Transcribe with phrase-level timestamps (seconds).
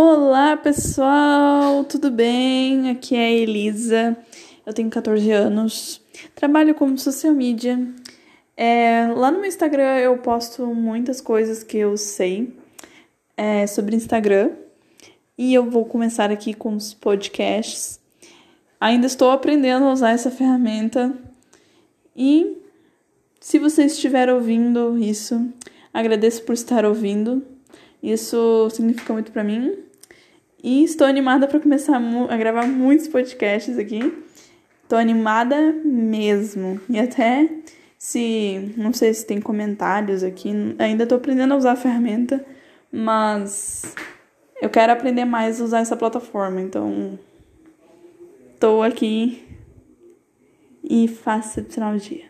[0.00, 2.88] Olá pessoal, tudo bem?
[2.88, 4.16] Aqui é a Elisa,
[4.64, 6.00] eu tenho 14 anos,
[6.36, 7.76] trabalho como social media.
[8.56, 12.56] É, lá no meu Instagram eu posto muitas coisas que eu sei
[13.36, 14.52] é, sobre Instagram
[15.36, 17.98] e eu vou começar aqui com os podcasts.
[18.80, 21.12] Ainda estou aprendendo a usar essa ferramenta
[22.14, 22.56] e
[23.40, 25.52] se você estiver ouvindo isso,
[25.92, 27.44] agradeço por estar ouvindo.
[28.00, 29.87] Isso significa muito para mim.
[30.62, 34.00] E estou animada para começar a gravar muitos podcasts aqui.
[34.82, 36.80] Estou animada mesmo.
[36.88, 37.48] E até
[37.96, 38.74] se.
[38.76, 40.50] Não sei se tem comentários aqui.
[40.78, 42.44] Ainda estou aprendendo a usar a ferramenta.
[42.90, 43.94] Mas
[44.60, 46.60] eu quero aprender mais a usar essa plataforma.
[46.60, 47.18] Então.
[48.54, 49.44] Estou aqui.
[50.82, 52.24] E faça final do dia.